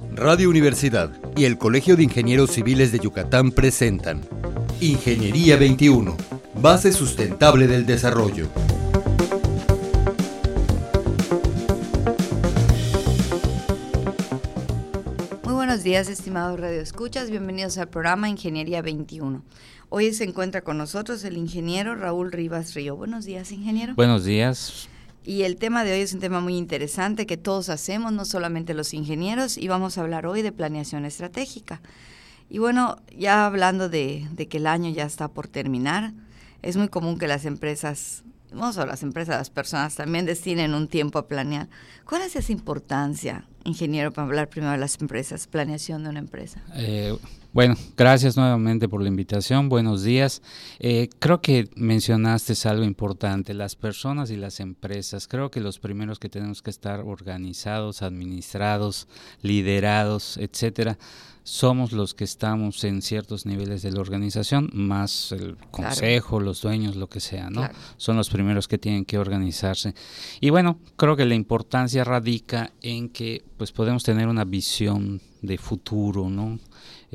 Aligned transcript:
Radio 0.00 0.50
Universidad 0.50 1.12
y 1.36 1.44
el 1.44 1.56
Colegio 1.56 1.94
de 1.96 2.02
Ingenieros 2.02 2.50
Civiles 2.50 2.90
de 2.90 2.98
Yucatán 2.98 3.52
presentan 3.52 4.22
Ingeniería 4.80 5.56
21, 5.56 6.16
base 6.56 6.92
sustentable 6.92 7.68
del 7.68 7.86
desarrollo. 7.86 8.48
Muy 15.44 15.54
buenos 15.54 15.84
días, 15.84 16.08
estimados 16.08 16.58
radioescuchas. 16.58 17.30
Bienvenidos 17.30 17.78
al 17.78 17.88
programa 17.88 18.28
Ingeniería 18.28 18.82
21. 18.82 19.44
Hoy 19.90 20.12
se 20.12 20.24
encuentra 20.24 20.62
con 20.62 20.76
nosotros 20.76 21.22
el 21.22 21.36
ingeniero 21.36 21.94
Raúl 21.94 22.32
Rivas 22.32 22.74
Río. 22.74 22.96
Buenos 22.96 23.26
días, 23.26 23.52
ingeniero. 23.52 23.94
Buenos 23.94 24.24
días. 24.24 24.88
Y 25.24 25.42
el 25.42 25.56
tema 25.56 25.84
de 25.84 25.94
hoy 25.94 26.00
es 26.00 26.12
un 26.12 26.20
tema 26.20 26.40
muy 26.40 26.56
interesante 26.56 27.26
que 27.26 27.38
todos 27.38 27.70
hacemos, 27.70 28.12
no 28.12 28.26
solamente 28.26 28.74
los 28.74 28.92
ingenieros, 28.92 29.56
y 29.56 29.68
vamos 29.68 29.96
a 29.96 30.02
hablar 30.02 30.26
hoy 30.26 30.42
de 30.42 30.52
planeación 30.52 31.06
estratégica. 31.06 31.80
Y 32.50 32.58
bueno, 32.58 32.98
ya 33.16 33.46
hablando 33.46 33.88
de, 33.88 34.28
que 34.50 34.58
el 34.58 34.66
año 34.66 34.90
ya 34.90 35.04
está 35.04 35.28
por 35.28 35.48
terminar, 35.48 36.12
es 36.60 36.76
muy 36.76 36.88
común 36.88 37.18
que 37.18 37.26
las 37.26 37.46
empresas, 37.46 38.22
no 38.52 38.74
solo 38.74 38.86
las 38.86 39.02
empresas, 39.02 39.38
las 39.38 39.48
personas 39.48 39.94
también 39.94 40.26
destinen 40.26 40.74
un 40.74 40.88
tiempo 40.88 41.18
a 41.18 41.26
planear. 41.26 41.68
¿Cuál 42.04 42.20
es 42.20 42.36
esa 42.36 42.52
importancia, 42.52 43.46
ingeniero, 43.64 44.12
para 44.12 44.26
hablar 44.26 44.50
primero 44.50 44.72
de 44.72 44.78
las 44.78 45.00
empresas, 45.00 45.46
planeación 45.46 46.04
de 46.04 46.10
una 46.10 46.18
empresa? 46.18 46.62
Eh, 46.74 47.16
bueno, 47.54 47.76
gracias 47.96 48.36
nuevamente 48.36 48.88
por 48.88 49.00
la 49.00 49.06
invitación. 49.06 49.68
Buenos 49.68 50.02
días. 50.02 50.42
Eh, 50.80 51.08
creo 51.20 51.40
que 51.40 51.70
mencionaste 51.76 52.52
algo 52.68 52.82
importante, 52.82 53.54
las 53.54 53.76
personas 53.76 54.32
y 54.32 54.36
las 54.36 54.58
empresas. 54.58 55.28
Creo 55.28 55.52
que 55.52 55.60
los 55.60 55.78
primeros 55.78 56.18
que 56.18 56.28
tenemos 56.28 56.62
que 56.62 56.70
estar 56.70 57.00
organizados, 57.00 58.02
administrados, 58.02 59.06
liderados, 59.40 60.36
etcétera, 60.36 60.98
somos 61.44 61.92
los 61.92 62.14
que 62.14 62.24
estamos 62.24 62.82
en 62.82 63.02
ciertos 63.02 63.46
niveles 63.46 63.82
de 63.82 63.92
la 63.92 64.00
organización, 64.00 64.70
más 64.72 65.30
el 65.30 65.56
consejo, 65.70 66.40
los 66.40 66.60
dueños, 66.60 66.96
lo 66.96 67.08
que 67.08 67.20
sea, 67.20 67.50
¿no? 67.50 67.68
Son 67.98 68.16
los 68.16 68.30
primeros 68.30 68.66
que 68.66 68.78
tienen 68.78 69.04
que 69.04 69.18
organizarse. 69.18 69.94
Y 70.40 70.50
bueno, 70.50 70.78
creo 70.96 71.14
que 71.16 71.24
la 71.24 71.36
importancia 71.36 72.02
radica 72.02 72.72
en 72.82 73.10
que 73.10 73.44
pues 73.58 73.70
podemos 73.70 74.02
tener 74.02 74.26
una 74.26 74.44
visión 74.44 75.20
de 75.42 75.58
futuro, 75.58 76.30
¿no? 76.30 76.58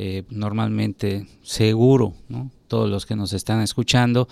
Eh, 0.01 0.23
normalmente 0.29 1.27
seguro, 1.41 2.13
¿no? 2.29 2.49
todos 2.69 2.89
los 2.89 3.05
que 3.05 3.17
nos 3.17 3.33
están 3.33 3.59
escuchando, 3.59 4.29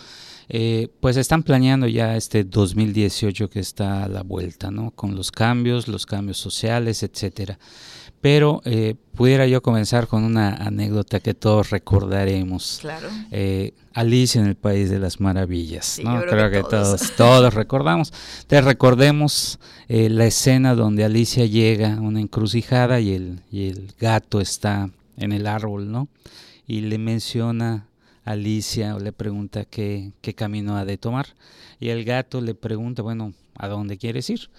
eh, 0.48 0.88
pues 1.02 1.18
están 1.18 1.44
planeando 1.44 1.88
ya 1.88 2.16
este 2.16 2.46
2018 2.46 3.50
que 3.50 3.60
está 3.60 4.06
a 4.06 4.08
la 4.08 4.24
vuelta, 4.24 4.72
¿no? 4.72 4.92
Con 4.92 5.14
los 5.14 5.30
cambios, 5.30 5.90
los 5.90 6.06
cambios 6.06 6.38
sociales, 6.38 7.04
etcétera. 7.04 7.60
Pero 8.22 8.62
eh, 8.64 8.96
pudiera 9.14 9.46
yo 9.46 9.62
comenzar 9.62 10.08
con 10.08 10.24
una 10.24 10.56
anécdota 10.56 11.20
que 11.20 11.34
todos 11.34 11.70
recordaremos. 11.70 12.78
Claro. 12.80 13.10
Alicia 13.94 14.40
en 14.40 14.48
el 14.48 14.56
País 14.56 14.90
de 14.90 15.00
las 15.00 15.20
Maravillas, 15.20 16.00
¿no? 16.02 16.22
Creo, 16.22 16.50
que, 16.50 16.64
todos. 16.64 17.12
todos, 17.18 17.54
recordamos. 17.54 18.14
Te 18.48 18.62
recordemos 18.62 19.60
la 19.90 20.26
escena 20.28 20.76
donde 20.76 21.04
Alicia 21.04 21.46
llega 21.46 21.96
a 21.96 22.00
una 22.00 22.22
encrucijada 22.22 23.02
y 23.02 23.12
el, 23.12 23.42
y 23.52 23.68
el 23.68 23.92
gato 24.00 24.40
está 24.40 24.90
en 25.18 25.32
el 25.32 25.48
árbol, 25.48 25.92
¿no? 25.92 26.08
Y 26.66 26.82
le 26.82 26.98
menciona 26.98 27.88
a 28.24 28.32
Alicia 28.32 28.96
o 28.96 29.00
le 29.00 29.12
pregunta 29.12 29.66
qué, 29.66 30.14
qué 30.22 30.34
camino 30.34 30.78
ha 30.78 30.86
de 30.86 30.98
tomar. 30.98 31.36
Y 31.80 31.90
el 31.90 32.06
gato 32.06 32.42
le 32.42 32.56
pregunta, 32.56 33.02
bueno, 33.02 33.34
¿a 33.56 33.68
dónde 33.68 33.98
quieres 33.98 34.30
ir? 34.30 34.50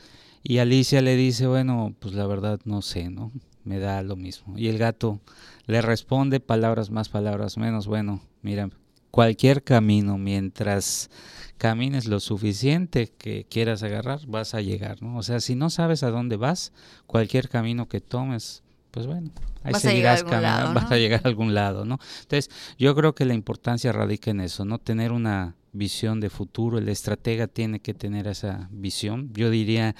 Y 0.43 0.59
Alicia 0.59 1.03
le 1.03 1.17
dice, 1.17 1.47
bueno, 1.47 1.95
pues 1.99 2.15
la 2.15 2.27
verdad 2.27 2.61
no 2.65 2.83
sé, 2.83 3.11
¿no? 3.11 3.33
Me 3.65 3.79
da 3.79 4.03
lo 4.03 4.17
mismo. 4.17 4.59
Y 4.59 4.69
el 4.69 4.79
gato 4.79 5.21
le 5.67 5.83
responde, 5.83 6.41
palabras 6.41 6.91
más, 6.91 7.09
palabras 7.09 7.59
menos, 7.59 7.87
bueno, 7.87 8.23
mira, 8.43 8.71
cualquier 9.11 9.63
camino, 9.63 10.17
mientras 10.17 11.11
camines 11.59 12.07
lo 12.07 12.21
suficiente 12.21 13.13
que 13.19 13.45
quieras 13.51 13.83
agarrar, 13.83 14.21
vas 14.27 14.55
a 14.55 14.61
llegar, 14.61 15.03
¿no? 15.03 15.19
O 15.19 15.23
sea, 15.23 15.41
si 15.41 15.55
no 15.55 15.71
sabes 15.71 16.03
a 16.03 16.11
dónde 16.11 16.37
vas, 16.37 16.73
cualquier 17.07 17.49
camino 17.49 17.89
que 17.89 18.01
tomes, 18.01 18.63
pues 18.91 19.07
bueno, 19.07 19.31
ahí 19.63 19.73
vas 19.73 19.83
seguirás 19.83 20.25
caminando, 20.25 20.75
vas 20.81 20.91
a 20.91 20.97
llegar 20.97 21.21
a 21.25 21.29
algún 21.29 21.55
lado, 21.55 21.85
¿no? 21.85 21.99
Entonces, 22.23 22.51
yo 22.79 22.95
creo 22.95 23.15
que 23.15 23.25
la 23.25 23.35
importancia 23.35 23.93
radica 23.93 24.31
en 24.31 24.41
eso, 24.41 24.65
¿no? 24.65 24.79
Tener 24.79 25.13
una 25.13 25.57
visión 25.73 26.21
de 26.21 26.31
futuro, 26.31 26.79
el 26.79 26.89
estratega 26.89 27.47
tiene 27.47 27.81
que 27.81 27.95
tener 27.95 28.27
esa 28.27 28.69
visión, 28.73 29.31
yo 29.35 29.51
diría 29.51 29.95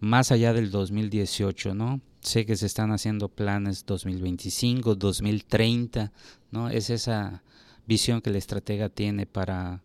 más 0.00 0.30
allá 0.32 0.52
del 0.52 0.70
2018, 0.70 1.74
¿no? 1.74 2.00
Sé 2.20 2.44
que 2.44 2.56
se 2.56 2.66
están 2.66 2.92
haciendo 2.92 3.28
planes 3.28 3.86
2025, 3.86 4.94
2030, 4.96 6.12
¿no? 6.50 6.68
Es 6.68 6.90
esa 6.90 7.42
visión 7.86 8.20
que 8.20 8.30
el 8.30 8.36
estratega 8.36 8.88
tiene 8.88 9.26
para 9.26 9.82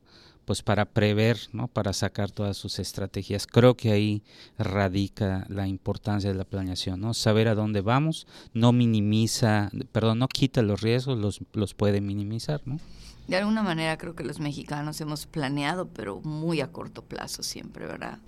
pues 0.52 0.64
para 0.64 0.84
prever, 0.84 1.40
¿no? 1.54 1.70
para 1.70 1.94
sacar 1.94 2.30
todas 2.30 2.58
sus 2.58 2.78
estrategias. 2.80 3.48
Creo 3.48 3.78
que 3.78 3.94
ahí 3.94 4.22
radica 4.58 5.46
la 5.48 5.66
importancia 5.66 6.30
de 6.30 6.36
la 6.38 6.44
planeación, 6.44 7.00
¿no? 7.00 7.14
Saber 7.14 7.48
a 7.48 7.56
dónde 7.56 7.80
vamos, 7.80 8.28
no 8.54 8.74
minimiza, 8.74 9.72
perdón, 9.94 10.20
no 10.20 10.28
quita 10.28 10.62
los 10.62 10.82
riesgos, 10.82 11.18
los, 11.18 11.40
los 11.54 11.74
puede 11.74 12.02
minimizar, 12.02 12.60
¿no? 12.66 12.80
De 13.30 13.38
alguna 13.38 13.64
manera 13.64 13.98
creo 13.98 14.14
que 14.14 14.26
los 14.26 14.42
mexicanos 14.42 15.00
hemos 15.00 15.26
planeado, 15.26 15.88
pero 15.88 16.20
muy 16.20 16.60
a 16.60 16.70
corto 16.70 17.02
plazo 17.02 17.44
siempre, 17.44 17.86
¿verdad? 17.86 18.20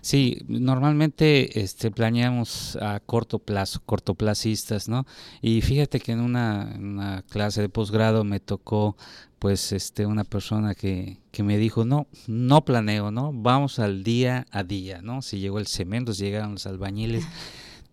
Sí, 0.00 0.42
normalmente 0.46 1.60
este, 1.60 1.90
planeamos 1.90 2.76
a 2.80 3.00
corto 3.00 3.40
plazo, 3.40 3.82
cortoplacistas, 3.84 4.88
¿no? 4.88 5.04
Y 5.42 5.62
fíjate 5.62 5.98
que 5.98 6.12
en 6.12 6.20
una, 6.20 7.24
clase 7.28 7.62
de 7.62 7.68
posgrado 7.68 8.22
me 8.22 8.38
tocó 8.38 8.96
pues 9.40 9.72
este 9.72 10.06
una 10.06 10.24
persona 10.24 10.74
que, 10.74 11.18
que, 11.30 11.42
me 11.42 11.58
dijo 11.58 11.84
no 11.84 12.06
no 12.26 12.64
planeo 12.64 13.10
no 13.10 13.32
vamos 13.34 13.78
al 13.78 14.02
día 14.02 14.46
a 14.50 14.64
día 14.64 15.02
no 15.02 15.20
si 15.20 15.40
llegó 15.40 15.58
el 15.58 15.66
cemento 15.66 16.14
si 16.14 16.24
llegaron 16.24 16.52
los 16.52 16.66
albañiles 16.66 17.26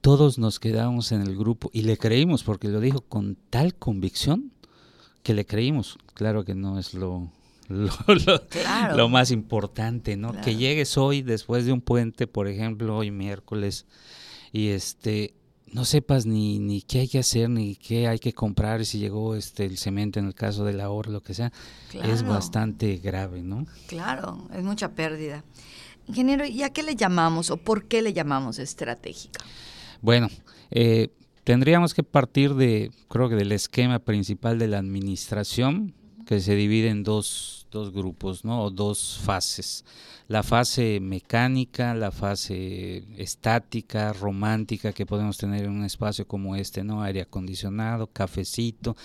todos 0.04 0.38
nos 0.38 0.60
quedamos 0.60 1.14
en 1.14 1.22
el 1.22 1.36
grupo 1.38 1.70
y 1.72 1.84
le 1.84 1.98
creímos 1.98 2.44
porque 2.44 2.68
lo 2.68 2.80
dijo 2.82 3.02
con 3.02 3.38
tal 3.50 3.74
convicción 3.74 4.52
que 5.24 5.34
le 5.34 5.46
creímos. 5.46 5.98
Claro 6.14 6.44
que 6.44 6.54
no 6.54 6.78
es 6.78 6.94
lo 6.94 7.30
lo, 8.96 9.10
más 9.10 9.32
importante 9.32 10.18
no 10.18 10.34
que 10.42 10.56
llegues 10.56 10.98
hoy 10.98 11.22
después 11.22 11.66
de 11.66 11.72
un 11.72 11.82
puente 11.82 12.28
por 12.28 12.48
ejemplo 12.48 12.98
hoy 12.98 13.10
miércoles 13.10 13.86
y 14.52 14.70
este 14.70 15.34
no 15.74 15.86
sepas 15.86 16.26
ni, 16.26 16.60
ni 16.60 16.82
qué 16.82 17.00
hay 17.00 17.08
que 17.08 17.20
hacer, 17.20 17.50
ni 17.50 17.76
qué 17.76 18.08
hay 18.08 18.20
que 18.20 18.32
comprar, 18.32 18.86
si 18.86 19.00
llegó 19.00 19.36
este 19.36 19.66
el 19.66 19.78
cemento 19.78 20.20
en 20.20 20.28
el 20.28 20.36
caso 20.36 20.64
de 20.64 20.74
la 20.74 20.90
hora, 20.90 21.10
lo 21.10 21.22
que 21.22 21.34
sea, 21.34 21.52
es 22.04 22.24
bastante 22.24 22.98
grave, 22.98 23.42
¿no? 23.42 23.66
Claro, 23.88 24.48
es 24.54 24.64
mucha 24.64 24.92
pérdida. 24.92 25.44
Ingeniero, 26.08 26.46
¿y 26.46 26.64
a 26.64 26.70
qué 26.70 26.84
le 26.84 26.96
llamamos 26.96 27.50
o 27.50 27.58
por 27.58 27.86
qué 27.86 28.02
le 28.02 28.14
llamamos 28.14 28.60
estratégica? 28.60 29.44
Bueno, 30.02 30.30
eh, 30.70 31.10
tendríamos 31.44 31.94
que 31.94 32.04
partir 32.04 32.54
de, 32.54 32.92
creo 33.08 33.30
que 33.30 33.36
del 33.36 33.52
esquema 33.52 34.00
principal 34.00 34.60
de 34.60 34.68
la 34.68 34.78
administración, 34.78 35.96
que 36.26 36.40
se 36.40 36.56
divide 36.56 36.90
en 36.90 37.04
dos, 37.04 37.68
dos 37.72 37.92
grupos, 37.92 38.46
¿no? 38.46 38.64
O 38.64 38.72
dos 38.72 39.20
fases 39.24 39.84
la 40.28 40.42
fase 40.42 41.00
mecánica, 41.02 41.94
la 41.94 42.12
fase 42.12 43.04
estática, 43.18 44.14
romántica 44.14 44.94
que 44.94 45.06
podemos 45.06 45.38
tener 45.38 45.66
en 45.66 45.72
un 45.72 45.84
espacio 45.84 46.28
como 46.28 46.56
este, 46.56 46.84
¿no? 46.84 47.04
Aire 47.04 47.22
acondicionado, 47.22 48.08
cafecito, 48.08 48.96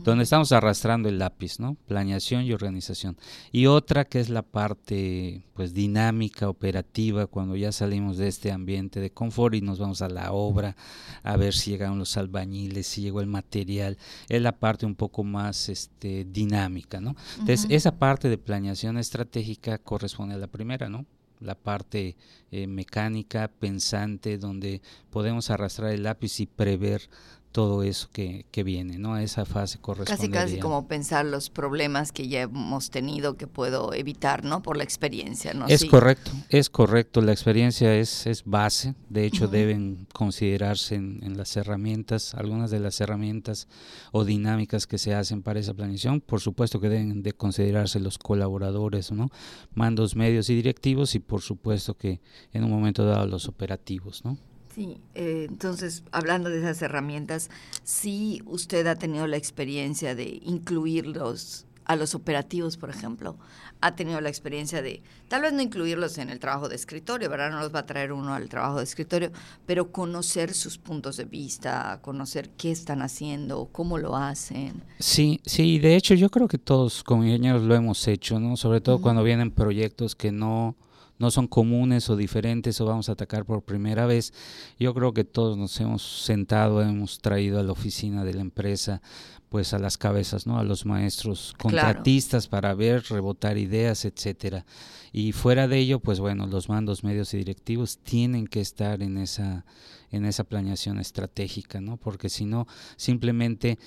donde 0.00 0.24
estamos 0.24 0.52
arrastrando 0.52 1.08
el 1.08 1.18
lápiz, 1.18 1.58
¿no? 1.58 1.76
Planeación 1.86 2.44
y 2.44 2.52
organización. 2.52 3.16
Y 3.50 3.66
otra 3.66 4.04
que 4.04 4.20
es 4.20 4.28
la 4.28 4.42
parte 4.42 5.44
pues 5.54 5.74
dinámica, 5.74 6.48
operativa, 6.48 7.26
cuando 7.26 7.56
ya 7.56 7.72
salimos 7.72 8.16
de 8.16 8.28
este 8.28 8.52
ambiente 8.52 9.00
de 9.00 9.10
confort 9.10 9.56
y 9.56 9.60
nos 9.60 9.80
vamos 9.80 10.00
a 10.02 10.08
la 10.08 10.32
obra, 10.32 10.76
a 11.24 11.36
ver 11.36 11.54
si 11.54 11.72
llegaron 11.72 11.98
los 11.98 12.16
albañiles, 12.16 12.86
si 12.86 13.02
llegó 13.02 13.20
el 13.20 13.26
material, 13.26 13.98
es 14.28 14.40
la 14.40 14.52
parte 14.52 14.86
un 14.86 14.94
poco 14.94 15.24
más 15.24 15.68
este 15.68 16.24
dinámica, 16.24 16.67
¿no? 17.00 17.16
Entonces, 17.38 17.66
esa 17.70 17.98
parte 17.98 18.28
de 18.28 18.38
planeación 18.38 18.98
estratégica 18.98 19.78
corresponde 19.78 20.34
a 20.34 20.38
la 20.38 20.46
primera 20.46 20.88
¿no? 20.88 21.06
La 21.40 21.54
parte 21.54 22.16
eh, 22.50 22.66
mecánica, 22.66 23.48
pensante, 23.48 24.38
donde 24.38 24.82
podemos 25.10 25.50
arrastrar 25.50 25.92
el 25.92 26.02
lápiz 26.02 26.40
y 26.40 26.46
prever 26.46 27.08
todo 27.52 27.82
eso 27.82 28.08
que, 28.12 28.46
que, 28.50 28.62
viene, 28.62 28.98
¿no? 28.98 29.14
A 29.14 29.22
esa 29.22 29.44
fase 29.44 29.78
corresponde. 29.78 30.30
Casi, 30.30 30.52
casi 30.52 30.58
como 30.58 30.86
pensar 30.86 31.24
los 31.24 31.50
problemas 31.50 32.12
que 32.12 32.28
ya 32.28 32.42
hemos 32.42 32.90
tenido 32.90 33.36
que 33.36 33.46
puedo 33.46 33.94
evitar, 33.94 34.44
¿no? 34.44 34.62
Por 34.62 34.76
la 34.76 34.84
experiencia, 34.84 35.54
¿no? 35.54 35.66
Es 35.66 35.84
correcto, 35.84 36.30
es 36.50 36.68
correcto. 36.68 37.20
La 37.20 37.32
experiencia 37.32 37.94
es, 37.94 38.26
es 38.26 38.44
base. 38.44 38.94
De 39.08 39.24
hecho, 39.24 39.48
deben 39.48 40.06
considerarse 40.12 40.96
en, 40.96 41.20
en, 41.22 41.36
las 41.36 41.56
herramientas, 41.56 42.34
algunas 42.34 42.70
de 42.70 42.80
las 42.80 43.00
herramientas 43.00 43.66
o 44.12 44.24
dinámicas 44.24 44.86
que 44.86 44.98
se 44.98 45.14
hacen 45.14 45.42
para 45.42 45.60
esa 45.60 45.74
planeación. 45.74 46.20
Por 46.20 46.40
supuesto 46.40 46.80
que 46.80 46.88
deben 46.88 47.22
de 47.22 47.32
considerarse 47.32 47.98
los 47.98 48.18
colaboradores, 48.18 49.10
¿no? 49.10 49.30
Mandos 49.74 50.16
medios 50.16 50.50
y 50.50 50.54
directivos 50.54 51.14
y 51.14 51.18
por 51.18 51.40
supuesto 51.40 51.96
que 51.96 52.20
en 52.52 52.64
un 52.64 52.70
momento 52.70 53.04
dado 53.04 53.26
los 53.26 53.48
operativos, 53.48 54.24
¿no? 54.24 54.36
Sí, 54.78 55.00
eh, 55.16 55.46
entonces, 55.48 56.04
hablando 56.12 56.50
de 56.50 56.60
esas 56.60 56.80
herramientas, 56.82 57.50
sí 57.82 58.42
usted 58.46 58.86
ha 58.86 58.94
tenido 58.94 59.26
la 59.26 59.36
experiencia 59.36 60.14
de 60.14 60.40
incluirlos 60.44 61.66
a 61.84 61.96
los 61.96 62.14
operativos, 62.14 62.76
por 62.76 62.88
ejemplo, 62.88 63.36
ha 63.80 63.96
tenido 63.96 64.20
la 64.20 64.28
experiencia 64.28 64.80
de, 64.80 65.02
tal 65.26 65.42
vez 65.42 65.52
no 65.52 65.62
incluirlos 65.62 66.18
en 66.18 66.30
el 66.30 66.38
trabajo 66.38 66.68
de 66.68 66.76
escritorio, 66.76 67.28
¿verdad? 67.28 67.50
No 67.50 67.58
los 67.58 67.74
va 67.74 67.80
a 67.80 67.86
traer 67.86 68.12
uno 68.12 68.34
al 68.34 68.48
trabajo 68.48 68.78
de 68.78 68.84
escritorio, 68.84 69.32
pero 69.66 69.90
conocer 69.90 70.54
sus 70.54 70.78
puntos 70.78 71.16
de 71.16 71.24
vista, 71.24 71.98
conocer 72.00 72.50
qué 72.50 72.70
están 72.70 73.02
haciendo, 73.02 73.70
cómo 73.72 73.98
lo 73.98 74.14
hacen. 74.14 74.84
Sí, 75.00 75.40
sí, 75.44 75.80
de 75.80 75.96
hecho 75.96 76.14
yo 76.14 76.30
creo 76.30 76.46
que 76.46 76.58
todos 76.58 77.02
como 77.02 77.24
ingenieros 77.24 77.62
lo 77.62 77.74
hemos 77.74 78.06
hecho, 78.06 78.38
¿no? 78.38 78.56
Sobre 78.56 78.80
todo 78.80 79.00
cuando 79.00 79.24
vienen 79.24 79.50
proyectos 79.50 80.14
que 80.14 80.30
no 80.30 80.76
no 81.18 81.30
son 81.30 81.46
comunes 81.46 82.08
o 82.10 82.16
diferentes 82.16 82.80
o 82.80 82.86
vamos 82.86 83.08
a 83.08 83.12
atacar 83.12 83.44
por 83.44 83.62
primera 83.62 84.06
vez. 84.06 84.32
Yo 84.78 84.94
creo 84.94 85.12
que 85.12 85.24
todos 85.24 85.56
nos 85.56 85.78
hemos 85.80 86.02
sentado, 86.02 86.82
hemos 86.82 87.18
traído 87.18 87.58
a 87.58 87.62
la 87.62 87.72
oficina 87.72 88.24
de 88.24 88.34
la 88.34 88.40
empresa 88.40 89.02
pues 89.48 89.72
a 89.72 89.78
las 89.78 89.96
cabezas, 89.96 90.46
¿no? 90.46 90.58
A 90.58 90.64
los 90.64 90.84
maestros 90.84 91.54
contratistas 91.58 92.48
para 92.48 92.74
ver, 92.74 93.04
rebotar 93.08 93.56
ideas, 93.56 94.04
etcétera. 94.04 94.66
Y 95.12 95.32
fuera 95.32 95.68
de 95.68 95.78
ello, 95.78 96.00
pues 96.00 96.20
bueno, 96.20 96.46
los 96.46 96.68
mandos 96.68 97.02
medios 97.02 97.32
y 97.32 97.38
directivos 97.38 97.98
tienen 97.98 98.46
que 98.46 98.60
estar 98.60 99.02
en 99.02 99.16
esa 99.16 99.64
en 100.10 100.24
esa 100.24 100.44
planeación 100.44 100.98
estratégica, 100.98 101.80
¿no? 101.80 101.96
Porque 101.96 102.28
si 102.28 102.44
no, 102.44 102.66
simplemente 102.96 103.78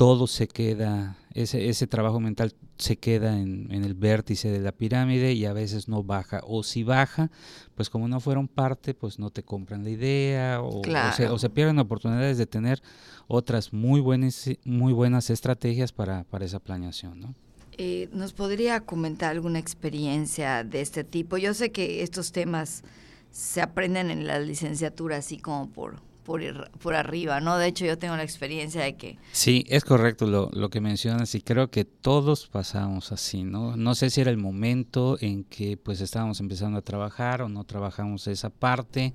todo 0.00 0.26
se 0.26 0.48
queda, 0.48 1.18
ese, 1.34 1.68
ese 1.68 1.86
trabajo 1.86 2.20
mental 2.20 2.54
se 2.78 2.96
queda 2.96 3.38
en, 3.38 3.70
en, 3.70 3.84
el 3.84 3.92
vértice 3.92 4.50
de 4.50 4.60
la 4.60 4.72
pirámide 4.72 5.34
y 5.34 5.44
a 5.44 5.52
veces 5.52 5.88
no 5.88 6.02
baja. 6.02 6.40
O 6.46 6.62
si 6.62 6.84
baja, 6.84 7.30
pues 7.74 7.90
como 7.90 8.08
no 8.08 8.18
fueron 8.18 8.48
parte, 8.48 8.94
pues 8.94 9.18
no 9.18 9.28
te 9.28 9.42
compran 9.42 9.84
la 9.84 9.90
idea 9.90 10.62
o, 10.62 10.80
o, 10.80 11.38
se, 11.38 11.50
pierden 11.50 11.78
oportunidades 11.78 12.38
de 12.38 12.46
tener 12.46 12.82
otras 13.28 13.74
muy 13.74 14.00
buenas, 14.00 14.48
muy 14.64 14.94
buenas 14.94 15.28
estrategias 15.28 15.92
para, 15.92 16.24
para 16.24 16.46
esa 16.46 16.60
planeación, 16.60 17.20
¿no? 17.20 17.34
Eh, 17.76 18.08
¿Nos 18.12 18.32
podría 18.32 18.80
comentar 18.80 19.32
alguna 19.32 19.58
experiencia 19.58 20.64
de 20.64 20.80
este 20.80 21.04
tipo? 21.04 21.36
Yo 21.36 21.52
sé 21.52 21.72
que 21.72 22.02
estos 22.02 22.32
temas 22.32 22.84
se 23.30 23.62
aprenden 23.62 24.10
en 24.10 24.26
la 24.26 24.38
licenciatura 24.38 25.16
así 25.16 25.38
como 25.38 25.70
por 25.70 26.00
por, 26.24 26.70
por 26.78 26.94
arriba, 26.94 27.40
¿no? 27.40 27.58
De 27.58 27.66
hecho, 27.66 27.84
yo 27.84 27.98
tengo 27.98 28.16
la 28.16 28.22
experiencia 28.22 28.82
de 28.82 28.94
que... 28.96 29.18
Sí, 29.32 29.64
es 29.68 29.84
correcto 29.84 30.26
lo, 30.26 30.50
lo 30.52 30.70
que 30.70 30.80
mencionas 30.80 31.34
y 31.34 31.40
creo 31.40 31.70
que 31.70 31.84
todos 31.84 32.46
pasamos 32.46 33.12
así, 33.12 33.44
¿no? 33.44 33.76
No 33.76 33.94
sé 33.94 34.10
si 34.10 34.20
era 34.20 34.30
el 34.30 34.36
momento 34.36 35.16
en 35.20 35.44
que 35.44 35.76
pues 35.76 36.00
estábamos 36.00 36.40
empezando 36.40 36.78
a 36.78 36.82
trabajar 36.82 37.42
o 37.42 37.48
no 37.48 37.64
trabajamos 37.64 38.26
esa 38.26 38.50
parte 38.50 39.12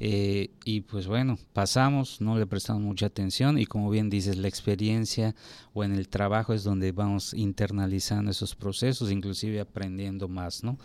eh, 0.00 0.50
y 0.64 0.82
pues 0.82 1.06
bueno, 1.06 1.38
pasamos, 1.52 2.20
no 2.20 2.38
le 2.38 2.46
prestamos 2.46 2.82
mucha 2.82 3.06
atención 3.06 3.58
y 3.58 3.66
como 3.66 3.90
bien 3.90 4.10
dices, 4.10 4.36
la 4.36 4.48
experiencia 4.48 5.34
o 5.72 5.84
en 5.84 5.92
el 5.94 6.08
trabajo 6.08 6.54
es 6.54 6.64
donde 6.64 6.92
vamos 6.92 7.34
internalizando 7.34 8.30
esos 8.30 8.54
procesos, 8.54 9.10
inclusive 9.10 9.60
aprendiendo 9.60 10.28
más, 10.28 10.62
¿no? 10.62 10.78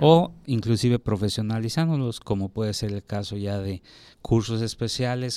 O 0.00 0.32
inclusive 0.46 0.98
profesionalizándolos, 0.98 2.20
como 2.20 2.48
puede 2.48 2.72
ser 2.74 2.92
el 2.92 3.02
caso 3.02 3.36
ya 3.36 3.58
de 3.58 3.82
cursos 4.22 4.60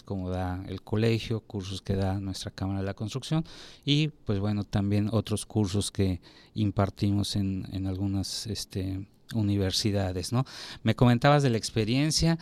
como 0.06 0.30
da 0.30 0.64
el 0.68 0.82
colegio, 0.82 1.42
cursos 1.42 1.82
que 1.82 1.96
da 1.96 2.20
nuestra 2.20 2.52
Cámara 2.52 2.80
de 2.80 2.86
la 2.86 2.94
Construcción 2.94 3.46
y 3.86 4.08
pues 4.08 4.40
bueno, 4.40 4.64
también 4.64 5.10
otros 5.12 5.46
cursos 5.46 5.92
que 5.92 6.20
impartimos 6.56 7.36
en, 7.36 7.68
en 7.72 7.88
algunas 7.88 8.48
este, 8.48 9.06
universidades, 9.34 10.34
¿no? 10.34 10.46
Me 10.84 10.96
comentabas 10.96 11.44
de 11.44 11.50
la 11.50 11.58
experiencia, 11.58 12.38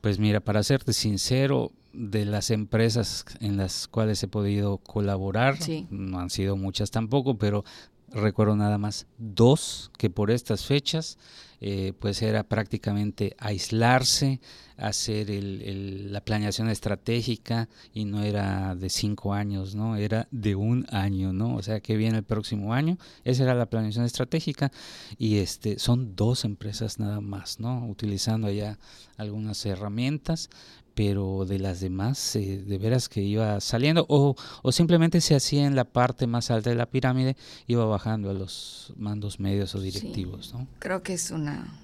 pues 0.00 0.18
mira, 0.18 0.40
para 0.40 0.62
serte 0.62 0.92
sincero, 0.92 1.72
de 1.96 2.26
las 2.26 2.50
empresas 2.50 3.24
en 3.40 3.56
las 3.56 3.88
cuales 3.88 4.22
he 4.22 4.28
podido 4.28 4.76
colaborar, 4.78 5.56
no 5.90 6.18
han 6.20 6.28
sido 6.30 6.56
muchas 6.56 6.90
tampoco, 6.90 7.38
pero 7.38 7.64
recuerdo 8.12 8.56
nada 8.56 8.78
más 8.78 9.06
dos 9.18 9.90
que 9.98 10.10
por 10.10 10.30
estas 10.30 10.64
fechas 10.64 11.18
eh, 11.60 11.94
pues 11.98 12.20
era 12.20 12.44
prácticamente 12.44 13.34
aislarse, 13.38 14.40
hacer 14.76 15.30
el, 15.30 16.12
la 16.12 16.20
planeación 16.20 16.68
estratégica 16.68 17.70
y 17.94 18.04
no 18.04 18.22
era 18.22 18.74
de 18.74 18.90
cinco 18.90 19.32
años, 19.32 19.74
¿no? 19.74 19.96
Era 19.96 20.28
de 20.30 20.54
un 20.54 20.86
año, 20.90 21.32
¿no? 21.32 21.56
O 21.56 21.62
sea, 21.62 21.80
que 21.80 21.96
viene 21.96 22.18
el 22.18 22.24
próximo 22.24 22.74
año, 22.74 22.98
esa 23.24 23.44
era 23.44 23.54
la 23.54 23.70
planeación 23.70 24.04
estratégica 24.04 24.70
y 25.16 25.38
este 25.38 25.78
son 25.78 26.14
dos 26.14 26.44
empresas 26.44 26.98
nada 26.98 27.22
más, 27.22 27.58
¿no? 27.58 27.88
Utilizando 27.88 28.48
allá 28.48 28.78
algunas 29.16 29.64
herramientas, 29.64 30.50
pero 30.96 31.44
de 31.44 31.58
las 31.58 31.80
demás 31.80 32.36
eh, 32.36 32.56
de 32.56 32.78
veras 32.78 33.10
que 33.10 33.20
iba 33.20 33.60
saliendo 33.60 34.06
o, 34.08 34.34
o, 34.62 34.72
simplemente 34.72 35.20
se 35.20 35.34
hacía 35.34 35.66
en 35.66 35.76
la 35.76 35.84
parte 35.84 36.26
más 36.26 36.50
alta 36.50 36.70
de 36.70 36.76
la 36.76 36.86
pirámide, 36.86 37.36
iba 37.66 37.84
bajando 37.84 38.30
a 38.30 38.32
los 38.32 38.94
mandos 38.96 39.38
medios 39.38 39.74
o 39.74 39.80
directivos. 39.80 40.54
¿no? 40.54 40.66
Creo 40.78 41.02
que 41.02 41.12
es 41.12 41.30
una 41.30 41.78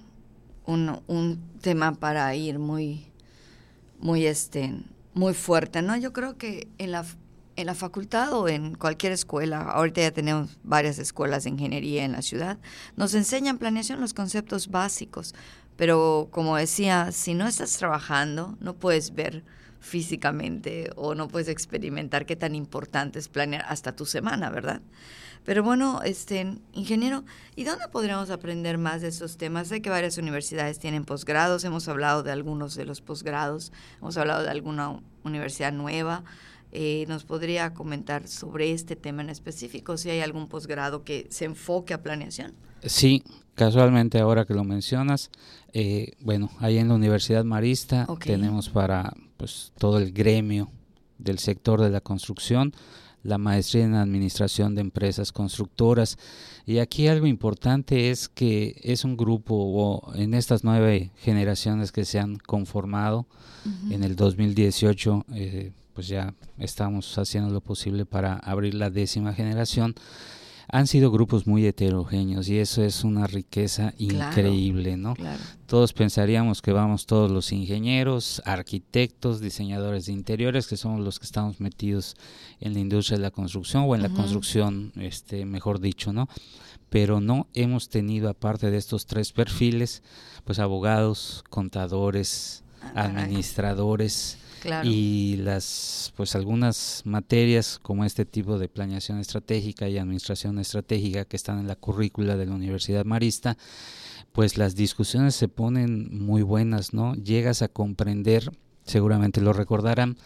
un, 0.64 0.98
un, 1.08 1.42
tema 1.60 1.92
para 1.92 2.34
ir 2.34 2.58
muy 2.58 3.06
muy 4.00 4.24
este 4.24 4.82
muy 5.12 5.34
fuerte, 5.34 5.82
¿no? 5.82 5.94
Yo 5.98 6.14
creo 6.14 6.38
que 6.38 6.68
en 6.78 6.92
la 6.92 7.04
en 7.56 7.66
la 7.66 7.74
facultad 7.74 8.32
o 8.32 8.48
en 8.48 8.74
cualquier 8.76 9.12
escuela, 9.12 9.60
ahorita 9.60 10.00
ya 10.00 10.10
tenemos 10.10 10.58
varias 10.62 10.98
escuelas 10.98 11.44
de 11.44 11.50
ingeniería 11.50 12.02
en 12.04 12.12
la 12.12 12.22
ciudad, 12.22 12.58
nos 12.96 13.12
enseñan 13.12 13.58
planeación 13.58 14.00
los 14.00 14.14
conceptos 14.14 14.68
básicos, 14.68 15.34
pero 15.76 16.28
como 16.30 16.56
decía, 16.56 17.12
si 17.12 17.34
no 17.34 17.46
estás 17.46 17.76
trabajando, 17.76 18.56
no 18.60 18.74
puedes 18.74 19.14
ver 19.14 19.44
físicamente 19.80 20.90
o 20.96 21.14
no 21.14 21.28
puedes 21.28 21.48
experimentar 21.48 22.24
qué 22.24 22.36
tan 22.36 22.54
importante 22.54 23.18
es 23.18 23.28
planear 23.28 23.64
hasta 23.68 23.96
tu 23.96 24.06
semana, 24.06 24.48
¿verdad? 24.48 24.80
Pero 25.44 25.64
bueno, 25.64 26.02
este 26.04 26.56
ingeniero, 26.72 27.24
¿y 27.56 27.64
dónde 27.64 27.88
podríamos 27.88 28.30
aprender 28.30 28.78
más 28.78 29.02
de 29.02 29.08
esos 29.08 29.36
temas? 29.36 29.68
Sé 29.68 29.82
que 29.82 29.90
varias 29.90 30.16
universidades 30.18 30.78
tienen 30.78 31.04
posgrados, 31.04 31.64
hemos 31.64 31.88
hablado 31.88 32.22
de 32.22 32.30
algunos 32.30 32.76
de 32.76 32.84
los 32.84 33.00
posgrados, 33.00 33.72
hemos 34.00 34.16
hablado 34.16 34.44
de 34.44 34.50
alguna 34.50 35.02
universidad 35.24 35.72
nueva. 35.72 36.22
Eh, 36.70 37.06
¿Nos 37.08 37.24
podría 37.24 37.74
comentar 37.74 38.28
sobre 38.28 38.70
este 38.70 38.94
tema 38.94 39.22
en 39.22 39.30
específico? 39.30 39.96
Si 39.96 40.10
hay 40.10 40.20
algún 40.20 40.48
posgrado 40.48 41.02
que 41.02 41.26
se 41.30 41.44
enfoque 41.44 41.92
a 41.92 42.02
planeación. 42.02 42.54
Sí, 42.84 43.22
casualmente 43.54 44.18
ahora 44.18 44.44
que 44.44 44.54
lo 44.54 44.64
mencionas, 44.64 45.30
eh, 45.72 46.12
bueno, 46.20 46.50
ahí 46.58 46.78
en 46.78 46.88
la 46.88 46.94
Universidad 46.94 47.44
Marista 47.44 48.06
tenemos 48.24 48.68
para 48.68 49.12
pues 49.36 49.72
todo 49.78 49.98
el 49.98 50.12
gremio 50.12 50.70
del 51.18 51.38
sector 51.38 51.80
de 51.80 51.90
la 51.90 52.00
construcción 52.00 52.72
la 53.22 53.38
maestría 53.38 53.84
en 53.84 53.94
administración 53.94 54.74
de 54.74 54.80
empresas 54.80 55.32
constructoras. 55.32 56.18
Y 56.66 56.78
aquí 56.78 57.06
algo 57.06 57.26
importante 57.26 58.10
es 58.10 58.28
que 58.28 58.80
es 58.82 59.04
un 59.04 59.16
grupo 59.16 59.54
o 59.54 60.14
en 60.14 60.34
estas 60.34 60.64
nueve 60.64 61.10
generaciones 61.16 61.92
que 61.92 62.04
se 62.04 62.18
han 62.18 62.36
conformado 62.36 63.26
en 63.90 64.02
el 64.02 64.16
2018 64.16 65.26
eh, 65.34 65.70
pues 65.94 66.08
ya 66.08 66.34
estamos 66.58 67.16
haciendo 67.16 67.50
lo 67.50 67.60
posible 67.60 68.04
para 68.06 68.34
abrir 68.34 68.74
la 68.74 68.90
décima 68.90 69.34
generación 69.34 69.94
han 70.72 70.86
sido 70.86 71.10
grupos 71.10 71.46
muy 71.46 71.66
heterogéneos 71.66 72.48
y 72.48 72.58
eso 72.58 72.82
es 72.82 73.04
una 73.04 73.26
riqueza 73.26 73.92
increíble, 73.98 74.96
¿no? 74.96 75.14
Todos 75.66 75.92
pensaríamos 75.92 76.62
que 76.62 76.72
vamos 76.72 77.04
todos 77.04 77.30
los 77.30 77.52
ingenieros, 77.52 78.40
arquitectos, 78.46 79.42
diseñadores 79.42 80.06
de 80.06 80.12
interiores, 80.12 80.66
que 80.66 80.78
somos 80.78 81.00
los 81.00 81.18
que 81.18 81.26
estamos 81.26 81.60
metidos 81.60 82.16
en 82.58 82.72
la 82.72 82.80
industria 82.80 83.18
de 83.18 83.22
la 83.22 83.30
construcción 83.30 83.84
o 83.86 83.94
en 83.94 84.00
la 84.00 84.08
construcción, 84.08 84.92
este, 84.96 85.44
mejor 85.44 85.78
dicho, 85.78 86.14
¿no? 86.14 86.26
Pero 86.88 87.20
no 87.20 87.48
hemos 87.52 87.90
tenido, 87.90 88.30
aparte 88.30 88.70
de 88.70 88.78
estos 88.78 89.04
tres 89.04 89.32
perfiles, 89.32 90.02
pues 90.44 90.58
abogados, 90.58 91.44
contadores, 91.50 92.64
ah, 92.94 93.28
y 94.84 95.36
las, 95.36 96.12
pues 96.16 96.34
algunas 96.34 97.02
materias 97.04 97.78
como 97.80 98.04
este 98.04 98.24
tipo 98.24 98.58
de 98.58 98.68
planeación 98.68 99.18
estratégica 99.18 99.88
y 99.88 99.98
administración 99.98 100.58
estratégica 100.58 101.24
que 101.24 101.36
están 101.36 101.58
en 101.58 101.66
la 101.66 101.76
currícula 101.76 102.36
de 102.36 102.46
la 102.46 102.54
Universidad 102.54 103.04
Marista, 103.04 103.56
pues 104.32 104.56
las 104.56 104.74
discusiones 104.74 105.34
se 105.34 105.48
ponen 105.48 106.08
muy 106.24 106.42
buenas, 106.42 106.94
¿no? 106.94 107.14
Llegas 107.14 107.62
a 107.62 107.68
comprender, 107.68 108.50
seguramente 108.84 109.40
lo 109.40 109.52
recordarán, 109.52 110.16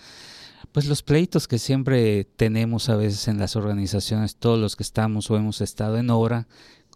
pues 0.72 0.86
los 0.86 1.02
pleitos 1.02 1.48
que 1.48 1.58
siempre 1.58 2.24
tenemos 2.36 2.88
a 2.88 2.96
veces 2.96 3.28
en 3.28 3.38
las 3.38 3.56
organizaciones, 3.56 4.36
todos 4.36 4.58
los 4.58 4.76
que 4.76 4.82
estamos 4.82 5.30
o 5.30 5.36
hemos 5.36 5.60
estado 5.60 5.98
en 5.98 6.10
obra, 6.10 6.46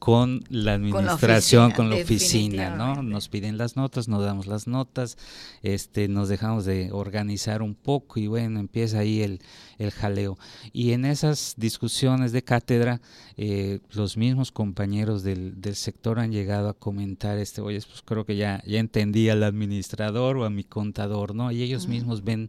con 0.00 0.42
la 0.48 0.72
administración, 0.72 1.72
con 1.72 1.90
la 1.90 1.96
oficina, 1.96 2.74
¿no? 2.74 3.02
Nos 3.02 3.28
piden 3.28 3.58
las 3.58 3.76
notas, 3.76 4.08
nos 4.08 4.24
damos 4.24 4.46
las 4.46 4.66
notas, 4.66 5.18
este, 5.62 6.08
nos 6.08 6.30
dejamos 6.30 6.64
de 6.64 6.90
organizar 6.90 7.60
un 7.60 7.74
poco 7.74 8.18
y 8.18 8.26
bueno, 8.26 8.60
empieza 8.60 9.00
ahí 9.00 9.20
el, 9.20 9.42
el 9.76 9.90
jaleo. 9.90 10.38
Y 10.72 10.92
en 10.92 11.04
esas 11.04 11.52
discusiones 11.58 12.32
de 12.32 12.42
cátedra, 12.42 13.02
eh, 13.36 13.80
los 13.90 14.16
mismos 14.16 14.52
compañeros 14.52 15.22
del, 15.22 15.60
del, 15.60 15.76
sector 15.76 16.18
han 16.18 16.32
llegado 16.32 16.70
a 16.70 16.74
comentar, 16.74 17.36
este, 17.36 17.60
oye, 17.60 17.82
pues 17.86 18.00
creo 18.02 18.24
que 18.24 18.36
ya, 18.36 18.62
ya 18.66 18.80
entendí 18.80 19.28
al 19.28 19.42
administrador 19.42 20.38
o 20.38 20.46
a 20.46 20.50
mi 20.50 20.64
contador, 20.64 21.34
¿no? 21.34 21.52
Y 21.52 21.62
ellos 21.62 21.88
mismos 21.88 22.24
ven 22.24 22.48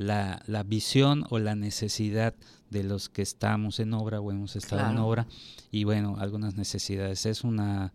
la, 0.00 0.42
la 0.46 0.62
visión 0.62 1.26
o 1.28 1.38
la 1.38 1.54
necesidad 1.54 2.34
de 2.70 2.84
los 2.84 3.10
que 3.10 3.20
estamos 3.20 3.80
en 3.80 3.92
obra 3.92 4.18
o 4.18 4.30
hemos 4.30 4.56
estado 4.56 4.90
en 4.90 4.96
obra 4.96 5.26
y 5.70 5.84
bueno, 5.84 6.16
algunas 6.18 6.54
necesidades. 6.54 7.26
Es 7.26 7.44
una, 7.44 7.92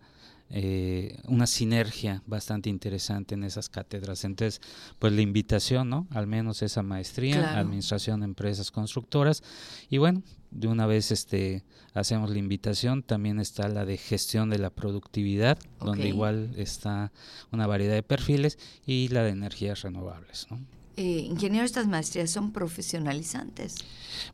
eh, 0.51 1.17
una 1.27 1.47
sinergia 1.47 2.21
bastante 2.27 2.69
interesante 2.69 3.33
en 3.33 3.43
esas 3.43 3.69
cátedras. 3.69 4.23
Entonces, 4.23 4.61
pues 4.99 5.13
la 5.13 5.21
invitación, 5.21 5.89
¿no? 5.89 6.05
Al 6.11 6.27
menos 6.27 6.61
esa 6.61 6.83
maestría, 6.83 7.57
administración 7.57 8.19
de 8.19 8.25
empresas 8.25 8.69
constructoras. 8.69 9.41
Y 9.89 9.97
bueno, 9.97 10.21
de 10.51 10.67
una 10.67 10.85
vez 10.85 11.09
este 11.09 11.63
hacemos 11.95 12.29
la 12.29 12.37
invitación, 12.37 13.01
también 13.01 13.39
está 13.39 13.67
la 13.67 13.83
de 13.83 13.97
gestión 13.97 14.51
de 14.51 14.59
la 14.59 14.69
productividad, 14.69 15.57
donde 15.79 16.07
igual 16.07 16.53
está 16.55 17.11
una 17.51 17.65
variedad 17.65 17.95
de 17.95 18.03
perfiles, 18.03 18.59
y 18.85 19.07
la 19.07 19.23
de 19.23 19.31
energías 19.31 19.81
renovables, 19.81 20.45
¿no? 20.51 20.59
Eh, 20.97 21.27
ingeniero, 21.29 21.65
estas 21.65 21.87
maestrías 21.87 22.31
son 22.31 22.51
profesionalizantes. 22.51 23.75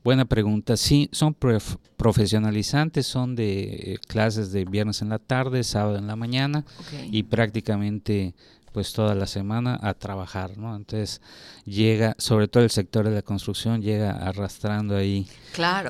Buena 0.03 0.25
pregunta. 0.25 0.77
Sí, 0.77 1.09
son 1.11 1.35
profesionalizantes, 1.97 3.05
son 3.05 3.35
de 3.35 3.93
eh, 3.93 3.99
clases 4.07 4.51
de 4.51 4.65
viernes 4.65 5.01
en 5.01 5.09
la 5.09 5.19
tarde, 5.19 5.63
sábado 5.63 5.97
en 5.97 6.07
la 6.07 6.15
mañana 6.15 6.65
y 7.11 7.23
prácticamente 7.23 8.35
pues 8.71 8.93
toda 8.93 9.15
la 9.15 9.27
semana 9.27 9.77
a 9.81 9.93
trabajar, 9.93 10.57
¿no? 10.57 10.75
Entonces 10.75 11.21
llega, 11.65 12.15
sobre 12.17 12.47
todo 12.47 12.63
el 12.63 12.69
sector 12.69 13.07
de 13.07 13.15
la 13.15 13.21
construcción, 13.21 13.81
llega 13.81 14.11
arrastrando 14.11 14.95
ahí 14.95 15.27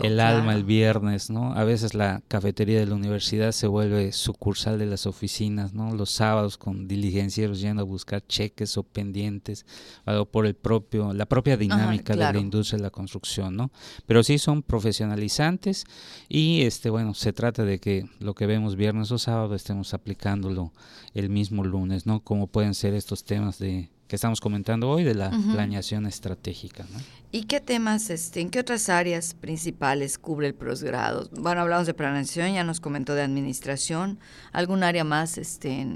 el 0.01 0.19
alma 0.19 0.53
el 0.53 0.63
viernes, 0.63 1.29
¿no? 1.29 1.53
A 1.53 1.63
veces 1.63 1.93
la 1.93 2.21
cafetería 2.27 2.79
de 2.79 2.87
la 2.87 2.95
universidad 2.95 3.51
se 3.51 3.67
vuelve 3.67 4.11
sucursal 4.11 4.79
de 4.79 4.87
las 4.87 5.05
oficinas, 5.05 5.73
¿no? 5.73 5.93
Los 5.93 6.11
sábados 6.11 6.57
con 6.57 6.87
diligencieros 6.87 7.61
yendo 7.61 7.83
a 7.83 7.85
buscar 7.85 8.25
cheques 8.25 8.77
o 8.77 8.83
pendientes, 8.83 9.65
algo 10.05 10.25
por 10.25 10.45
el 10.45 10.55
propio, 10.55 11.13
la 11.13 11.25
propia 11.25 11.57
dinámica 11.57 12.15
de 12.15 12.33
la 12.33 12.39
industria 12.39 12.77
de 12.77 12.83
la 12.83 12.89
construcción, 12.89 13.55
¿no? 13.55 13.71
Pero 14.05 14.23
sí 14.23 14.39
son 14.39 14.63
profesionalizantes 14.63 15.85
y 16.27 16.63
este, 16.63 16.89
bueno, 16.89 17.13
se 17.13 17.33
trata 17.33 17.63
de 17.63 17.79
que 17.79 18.09
lo 18.19 18.33
que 18.33 18.45
vemos 18.45 18.75
viernes 18.75 19.11
o 19.11 19.17
sábado 19.17 19.55
estemos 19.55 19.93
aplicándolo 19.93 20.71
el 21.13 21.29
mismo 21.29 21.63
lunes, 21.63 22.05
¿no? 22.05 22.21
Como 22.21 22.47
pueden 22.47 22.70
ser 22.73 22.93
estos 22.93 23.23
temas 23.23 23.59
de 23.59 23.89
que 24.11 24.15
estamos 24.15 24.41
comentando 24.41 24.89
hoy 24.89 25.05
de 25.05 25.15
la 25.15 25.31
planeación 25.53 26.05
estratégica. 26.05 26.85
¿Y 27.31 27.43
qué 27.45 27.61
temas, 27.61 28.09
este, 28.09 28.41
en 28.41 28.49
qué 28.49 28.59
otras 28.59 28.89
áreas 28.89 29.33
principales 29.33 30.17
cubre 30.17 30.47
el 30.47 30.53
posgrado? 30.53 31.29
Bueno, 31.31 31.61
hablamos 31.61 31.87
de 31.87 31.93
planeación, 31.93 32.53
ya 32.53 32.65
nos 32.65 32.81
comentó 32.81 33.15
de 33.15 33.21
administración, 33.21 34.19
algún 34.51 34.83
área 34.83 35.05
más, 35.05 35.37
este, 35.37 35.87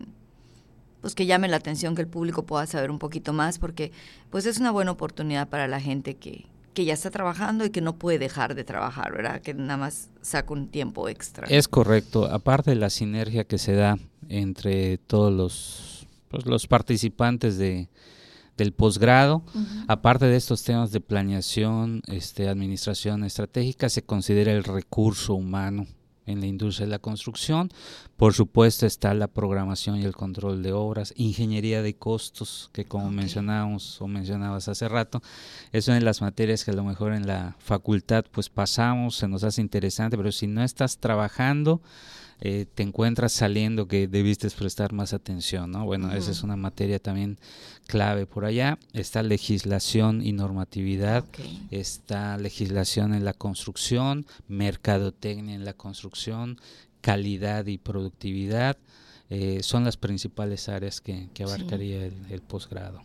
pues 1.01 1.13
que 1.13 1.25
llame 1.25 1.49
la 1.49 1.57
atención, 1.57 1.93
que 1.93 2.03
el 2.03 2.07
público 2.07 2.45
pueda 2.45 2.65
saber 2.67 2.89
un 2.89 2.99
poquito 2.99 3.33
más, 3.33 3.59
porque 3.59 3.91
pues 4.29 4.45
es 4.45 4.59
una 4.59 4.71
buena 4.71 4.91
oportunidad 4.91 5.49
para 5.49 5.67
la 5.67 5.81
gente 5.81 6.15
que, 6.15 6.45
que 6.73 6.85
ya 6.85 6.93
está 6.93 7.11
trabajando 7.11 7.65
y 7.65 7.69
que 7.69 7.81
no 7.81 7.97
puede 7.97 8.17
dejar 8.17 8.55
de 8.55 8.63
trabajar, 8.63 9.11
¿verdad? 9.11 9.41
Que 9.41 9.53
nada 9.53 9.75
más 9.75 10.09
saca 10.21 10.53
un 10.53 10.69
tiempo 10.69 11.09
extra. 11.09 11.47
Es 11.49 11.67
correcto, 11.67 12.25
aparte 12.31 12.71
de 12.71 12.77
la 12.77 12.89
sinergia 12.89 13.43
que 13.43 13.57
se 13.57 13.73
da 13.73 13.97
entre 14.29 14.99
todos 14.99 15.33
los 15.33 16.04
pues, 16.29 16.45
los 16.45 16.67
participantes 16.67 17.57
de, 17.57 17.89
del 18.57 18.73
posgrado. 18.73 19.43
Aparte 19.87 20.25
de 20.25 20.37
estos 20.37 20.63
temas 20.63 20.91
de 20.91 21.01
planeación, 21.01 22.01
este, 22.07 22.47
administración 22.47 23.23
estratégica, 23.23 23.89
se 23.89 24.03
considera 24.03 24.51
el 24.51 24.63
recurso 24.63 25.33
humano 25.33 25.87
en 26.25 26.41
la 26.41 26.47
industria 26.47 26.85
de 26.85 26.91
la 26.91 26.99
construcción. 26.99 27.69
Por 28.17 28.33
supuesto 28.33 28.85
está 28.85 29.13
la 29.13 29.27
programación 29.27 29.97
y 29.97 30.03
el 30.03 30.15
control 30.15 30.63
de 30.63 30.73
obras, 30.73 31.13
ingeniería 31.17 31.81
de 31.81 31.95
costos, 31.95 32.69
que 32.73 32.85
como 32.85 33.11
mencionábamos 33.11 34.01
o 34.01 34.07
mencionabas 34.07 34.67
hace 34.67 34.87
rato, 34.87 35.21
es 35.71 35.87
una 35.87 35.95
de 35.95 36.05
las 36.05 36.21
materias 36.21 36.63
que 36.63 36.71
a 36.71 36.75
lo 36.75 36.83
mejor 36.83 37.13
en 37.13 37.27
la 37.27 37.55
facultad 37.59 38.25
pues 38.31 38.49
pasamos, 38.49 39.15
se 39.15 39.27
nos 39.27 39.43
hace 39.43 39.61
interesante, 39.61 40.17
pero 40.17 40.31
si 40.31 40.47
no 40.47 40.63
estás 40.63 40.97
trabajando, 40.97 41.81
eh, 42.41 42.65
te 42.73 42.83
encuentras 42.83 43.31
saliendo 43.31 43.87
que 43.87 44.07
debiste 44.07 44.49
prestar 44.49 44.91
más 44.91 45.13
atención, 45.13 45.71
¿no? 45.71 45.85
Bueno, 45.85 46.11
esa 46.11 46.31
es 46.31 46.43
una 46.43 46.57
materia 46.57 46.99
también 46.99 47.37
clave 47.87 48.25
por 48.25 48.45
allá. 48.45 48.77
Está 48.93 49.23
legislación 49.23 50.21
y 50.21 50.33
normatividad, 50.33 51.23
está 51.71 52.37
legislación 52.37 53.13
en 53.13 53.23
la 53.23 53.33
construcción, 53.33 54.25
mercadotecnia 54.47 55.55
en 55.55 55.63
la 55.63 55.73
construcción, 55.73 56.14
calidad 57.01 57.65
y 57.67 57.77
productividad. 57.77 58.77
Eh, 59.29 59.63
son 59.63 59.83
las 59.83 59.97
principales 59.97 60.69
áreas 60.69 61.01
que, 61.01 61.29
abarcaría 61.43 62.05
el, 62.05 62.41
posgrado. 62.41 63.01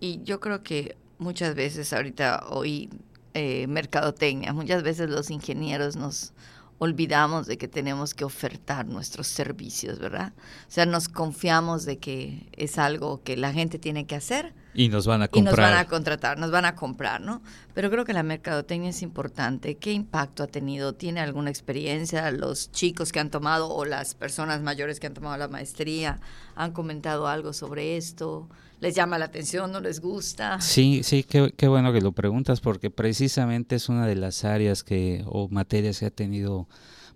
Y 0.00 0.20
yo 0.24 0.40
creo 0.40 0.62
que 0.62 0.96
muchas 1.18 1.54
veces 1.54 1.92
ahorita 1.92 2.46
oí 2.48 2.90
eh, 3.34 3.66
mercadotecnia, 3.66 4.52
muchas 4.52 4.82
veces 4.82 5.10
los 5.10 5.30
ingenieros 5.30 5.96
nos 5.96 6.32
olvidamos 6.78 7.46
de 7.46 7.56
que 7.58 7.68
tenemos 7.68 8.14
que 8.14 8.24
ofertar 8.24 8.86
nuestros 8.86 9.26
servicios, 9.26 9.98
¿verdad? 9.98 10.32
O 10.68 10.70
sea, 10.70 10.86
nos 10.86 11.08
confiamos 11.08 11.84
de 11.84 11.98
que 11.98 12.48
es 12.52 12.78
algo 12.78 13.22
que 13.22 13.36
la 13.36 13.52
gente 13.52 13.78
tiene 13.78 14.06
que 14.06 14.16
hacer. 14.16 14.54
Y 14.74 14.88
nos 14.88 15.06
van 15.06 15.22
a 15.22 15.28
comprar. 15.28 15.54
Y 15.54 15.56
nos 15.56 15.70
van 15.70 15.78
a 15.78 15.84
contratar, 15.86 16.38
nos 16.38 16.50
van 16.50 16.64
a 16.64 16.74
comprar, 16.74 17.20
¿no? 17.20 17.42
Pero 17.74 17.90
creo 17.90 18.04
que 18.04 18.12
la 18.12 18.22
mercadotecnia 18.22 18.90
es 18.90 19.02
importante. 19.02 19.76
¿Qué 19.76 19.92
impacto 19.92 20.42
ha 20.42 20.46
tenido? 20.46 20.94
¿Tiene 20.94 21.20
alguna 21.20 21.50
experiencia? 21.50 22.30
Los 22.30 22.72
chicos 22.72 23.12
que 23.12 23.20
han 23.20 23.30
tomado 23.30 23.70
o 23.70 23.84
las 23.84 24.14
personas 24.14 24.60
mayores 24.62 25.00
que 25.00 25.06
han 25.06 25.14
tomado 25.14 25.36
la 25.36 25.48
maestría 25.48 26.20
han 26.56 26.72
comentado 26.72 27.28
algo 27.28 27.52
sobre 27.52 27.96
esto 27.96 28.48
les 28.80 28.94
llama 28.94 29.16
la 29.16 29.24
atención, 29.24 29.72
no 29.72 29.80
les 29.80 30.00
gusta. 30.00 30.60
Sí, 30.60 31.02
sí, 31.04 31.22
qué, 31.22 31.54
qué, 31.56 31.68
bueno 31.68 31.90
que 31.90 32.02
lo 32.02 32.12
preguntas 32.12 32.60
porque 32.60 32.90
precisamente 32.90 33.76
es 33.76 33.88
una 33.88 34.06
de 34.06 34.14
las 34.14 34.44
áreas 34.44 34.84
que 34.84 35.24
o 35.26 35.48
materias 35.48 36.00
que 36.00 36.06
ha 36.06 36.10
tenido 36.10 36.68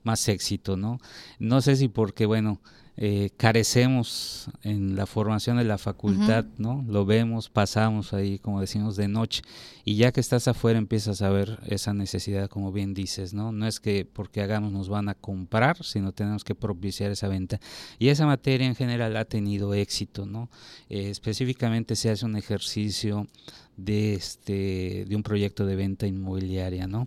más 0.03 0.27
éxito, 0.29 0.79
¿no? 0.79 0.99
No 1.39 1.61
sé 1.61 1.77
si 1.77 1.89
porque, 1.89 2.25
bueno, 2.25 2.63
eh, 3.01 3.31
carecemos 3.37 4.51
en 4.65 4.97
la 4.97 5.07
formación 5.07 5.57
de 5.59 5.63
la 5.63 5.79
facultad, 5.79 6.47
¿no? 6.57 6.85
Lo 6.89 7.07
vemos, 7.07 7.49
pasamos 7.49 8.13
ahí, 8.13 8.41
como 8.41 8.61
decimos, 8.61 8.97
de 8.97 9.07
noche, 9.07 9.43
y 9.85 9.95
ya 9.95 10.11
que 10.11 10.19
estás 10.19 10.49
afuera 10.49 10.81
empiezas 10.81 11.23
a 11.23 11.31
ver 11.31 11.61
esa 11.69 11.95
necesidad, 11.95 12.51
como 12.51 12.73
bien 12.73 12.95
dices, 12.95 13.35
¿no? 13.35 13.53
No 13.53 13.69
es 13.69 13.79
que 13.79 14.05
porque 14.05 14.43
hagamos 14.43 14.73
nos 14.73 14.89
van 14.89 15.09
a 15.09 15.15
comprar, 15.15 15.85
sino 15.85 16.11
tenemos 16.11 16.43
que 16.43 16.57
propiciar 16.57 17.13
esa 17.13 17.29
venta. 17.29 17.61
Y 18.01 18.09
esa 18.09 18.27
materia 18.27 18.67
en 18.67 18.75
general 18.75 19.17
ha 19.17 19.27
tenido 19.27 19.75
éxito, 19.75 20.27
¿no? 20.27 20.51
Eh, 20.89 21.09
específicamente 21.09 21.95
se 21.95 22.11
hace 22.11 22.27
un 22.27 22.35
ejercicio 22.35 23.29
de 23.79 24.15
este 24.15 25.05
de 25.09 25.15
un 25.15 25.23
proyecto 25.23 25.65
de 25.65 25.77
venta 25.77 26.09
inmobiliaria 26.09 26.89
no 26.89 27.07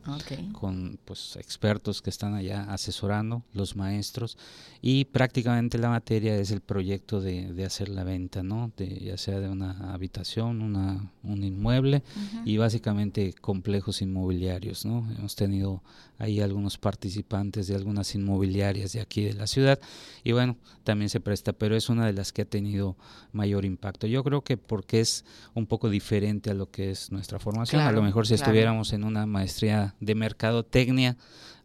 con 0.53 0.97
pues 1.03 1.35
expertos 1.35 2.01
que 2.01 2.09
están 2.09 2.33
allá 2.33 2.63
asesorando 2.71 3.43
los 3.53 3.75
maestros 3.75 4.37
y 4.81 5.03
prácticamente 5.03 5.77
la 5.81 5.89
materia 5.89 6.35
es 6.35 6.51
el 6.51 6.61
proyecto 6.61 7.19
de, 7.21 7.53
de 7.53 7.65
hacer 7.65 7.89
la 7.89 8.03
venta 8.03 8.43
no 8.43 8.71
de, 8.77 8.99
ya 8.99 9.17
sea 9.17 9.39
de 9.39 9.49
una 9.49 9.93
habitación 9.93 10.61
una 10.61 11.11
un 11.23 11.43
inmueble 11.43 12.03
y 12.45 12.57
básicamente 12.57 13.33
complejos 13.33 14.01
inmobiliarios 14.01 14.85
no 14.85 15.07
hemos 15.17 15.35
tenido 15.35 15.83
ahí 16.17 16.39
algunos 16.39 16.77
participantes 16.77 17.67
de 17.67 17.75
algunas 17.75 18.13
inmobiliarias 18.15 18.93
de 18.93 19.01
aquí 19.01 19.23
de 19.23 19.33
la 19.33 19.47
ciudad 19.47 19.79
y 20.23 20.31
bueno 20.31 20.57
también 20.83 21.09
se 21.09 21.19
presta 21.19 21.53
pero 21.53 21.75
es 21.75 21.89
una 21.89 22.05
de 22.05 22.13
las 22.13 22.31
que 22.31 22.43
ha 22.43 22.45
tenido 22.45 22.95
mayor 23.31 23.65
impacto. 23.65 24.07
Yo 24.07 24.23
creo 24.23 24.43
que 24.43 24.57
porque 24.57 24.99
es 24.99 25.25
un 25.53 25.65
poco 25.65 25.89
diferente 25.89 26.49
a 26.49 26.53
lo 26.53 26.69
que 26.69 26.91
es 26.91 27.11
nuestra 27.11 27.39
formación. 27.39 27.81
a 27.81 27.91
lo 27.91 28.01
mejor 28.01 28.27
si 28.27 28.33
estuviéramos 28.33 28.93
en 28.93 29.03
una 29.03 29.25
maestría 29.25 29.95
de 29.99 30.15
mercadotecnia, 30.15 31.17